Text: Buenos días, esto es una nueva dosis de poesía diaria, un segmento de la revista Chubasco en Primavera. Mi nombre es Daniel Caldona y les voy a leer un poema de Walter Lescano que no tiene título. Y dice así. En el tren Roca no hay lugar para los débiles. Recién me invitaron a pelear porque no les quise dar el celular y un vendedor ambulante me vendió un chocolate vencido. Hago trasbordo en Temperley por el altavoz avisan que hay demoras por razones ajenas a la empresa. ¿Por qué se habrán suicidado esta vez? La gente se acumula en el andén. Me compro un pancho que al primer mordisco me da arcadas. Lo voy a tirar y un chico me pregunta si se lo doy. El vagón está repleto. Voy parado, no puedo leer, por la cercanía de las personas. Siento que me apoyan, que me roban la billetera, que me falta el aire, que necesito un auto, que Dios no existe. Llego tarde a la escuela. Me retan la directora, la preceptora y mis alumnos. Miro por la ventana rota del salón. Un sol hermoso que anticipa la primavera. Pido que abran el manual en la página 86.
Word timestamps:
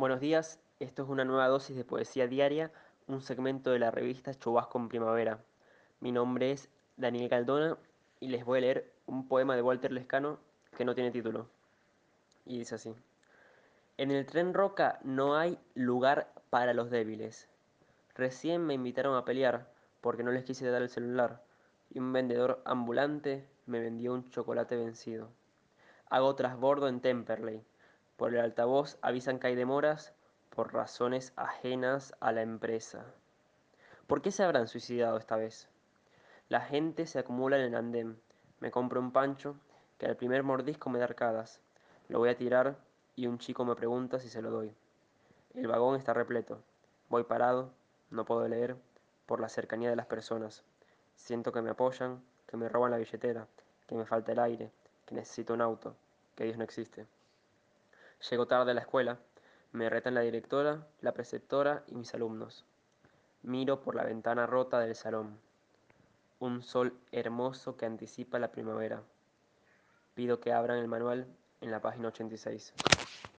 Buenos 0.00 0.20
días, 0.20 0.58
esto 0.78 1.02
es 1.02 1.10
una 1.10 1.26
nueva 1.26 1.48
dosis 1.48 1.76
de 1.76 1.84
poesía 1.84 2.26
diaria, 2.26 2.72
un 3.06 3.20
segmento 3.20 3.70
de 3.70 3.78
la 3.78 3.90
revista 3.90 4.32
Chubasco 4.32 4.78
en 4.78 4.88
Primavera. 4.88 5.44
Mi 6.00 6.10
nombre 6.10 6.52
es 6.52 6.70
Daniel 6.96 7.28
Caldona 7.28 7.76
y 8.18 8.28
les 8.28 8.46
voy 8.46 8.56
a 8.56 8.60
leer 8.62 8.90
un 9.04 9.28
poema 9.28 9.56
de 9.56 9.60
Walter 9.60 9.92
Lescano 9.92 10.38
que 10.74 10.86
no 10.86 10.94
tiene 10.94 11.10
título. 11.10 11.50
Y 12.46 12.56
dice 12.56 12.76
así. 12.76 12.94
En 13.98 14.10
el 14.10 14.24
tren 14.24 14.54
Roca 14.54 15.00
no 15.02 15.36
hay 15.36 15.58
lugar 15.74 16.32
para 16.48 16.72
los 16.72 16.88
débiles. 16.88 17.50
Recién 18.14 18.64
me 18.64 18.72
invitaron 18.72 19.18
a 19.18 19.26
pelear 19.26 19.70
porque 20.00 20.22
no 20.22 20.30
les 20.30 20.44
quise 20.44 20.66
dar 20.70 20.80
el 20.80 20.88
celular 20.88 21.42
y 21.90 21.98
un 21.98 22.10
vendedor 22.10 22.62
ambulante 22.64 23.46
me 23.66 23.80
vendió 23.80 24.14
un 24.14 24.30
chocolate 24.30 24.76
vencido. 24.76 25.28
Hago 26.08 26.36
trasbordo 26.36 26.88
en 26.88 27.02
Temperley 27.02 27.62
por 28.20 28.34
el 28.34 28.40
altavoz 28.42 28.98
avisan 29.00 29.38
que 29.38 29.46
hay 29.46 29.54
demoras 29.54 30.12
por 30.54 30.74
razones 30.74 31.32
ajenas 31.36 32.14
a 32.20 32.32
la 32.32 32.42
empresa. 32.42 33.06
¿Por 34.06 34.20
qué 34.20 34.30
se 34.30 34.44
habrán 34.44 34.68
suicidado 34.68 35.16
esta 35.16 35.36
vez? 35.36 35.70
La 36.50 36.60
gente 36.60 37.06
se 37.06 37.18
acumula 37.18 37.56
en 37.56 37.62
el 37.62 37.74
andén. 37.74 38.20
Me 38.58 38.70
compro 38.70 39.00
un 39.00 39.10
pancho 39.10 39.56
que 39.96 40.04
al 40.04 40.18
primer 40.18 40.42
mordisco 40.42 40.90
me 40.90 40.98
da 40.98 41.06
arcadas. 41.06 41.62
Lo 42.08 42.18
voy 42.18 42.28
a 42.28 42.36
tirar 42.36 42.76
y 43.16 43.26
un 43.26 43.38
chico 43.38 43.64
me 43.64 43.74
pregunta 43.74 44.18
si 44.18 44.28
se 44.28 44.42
lo 44.42 44.50
doy. 44.50 44.70
El 45.54 45.68
vagón 45.68 45.96
está 45.96 46.12
repleto. 46.12 46.60
Voy 47.08 47.24
parado, 47.24 47.70
no 48.10 48.26
puedo 48.26 48.46
leer, 48.46 48.76
por 49.24 49.40
la 49.40 49.48
cercanía 49.48 49.88
de 49.88 49.96
las 49.96 50.04
personas. 50.04 50.62
Siento 51.16 51.52
que 51.52 51.62
me 51.62 51.70
apoyan, 51.70 52.22
que 52.46 52.58
me 52.58 52.68
roban 52.68 52.90
la 52.90 52.98
billetera, 52.98 53.46
que 53.86 53.94
me 53.94 54.04
falta 54.04 54.32
el 54.32 54.40
aire, 54.40 54.70
que 55.06 55.14
necesito 55.14 55.54
un 55.54 55.62
auto, 55.62 55.96
que 56.34 56.44
Dios 56.44 56.58
no 56.58 56.64
existe. 56.64 57.06
Llego 58.28 58.46
tarde 58.46 58.72
a 58.72 58.74
la 58.74 58.82
escuela. 58.82 59.18
Me 59.72 59.88
retan 59.88 60.14
la 60.14 60.20
directora, 60.20 60.86
la 61.00 61.12
preceptora 61.12 61.84
y 61.86 61.94
mis 61.94 62.12
alumnos. 62.12 62.64
Miro 63.42 63.80
por 63.80 63.94
la 63.94 64.04
ventana 64.04 64.46
rota 64.46 64.80
del 64.80 64.94
salón. 64.94 65.38
Un 66.38 66.62
sol 66.62 66.92
hermoso 67.12 67.76
que 67.76 67.86
anticipa 67.86 68.38
la 68.38 68.50
primavera. 68.50 69.02
Pido 70.14 70.40
que 70.40 70.52
abran 70.52 70.78
el 70.78 70.88
manual 70.88 71.26
en 71.60 71.70
la 71.70 71.80
página 71.80 72.08
86. 72.08 72.74